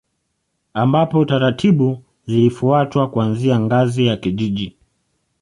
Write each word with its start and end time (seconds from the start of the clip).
Ambapo 0.73 1.25
taratibu 1.25 2.03
zilifuatwa 2.25 3.09
kuanzia 3.09 3.59
ngazi 3.59 4.05
ya 4.05 4.17
kijiji 4.17 4.77